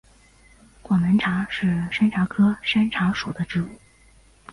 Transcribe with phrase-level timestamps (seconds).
[0.81, 3.67] 广南茶是山茶科山茶属的植物。